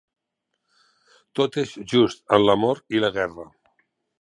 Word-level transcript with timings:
Tot 1.41 1.59
és 1.65 1.75
just 1.93 2.25
en 2.39 2.47
l'amor 2.47 2.85
i 2.99 3.03
la 3.05 3.13
guerra. 3.19 3.47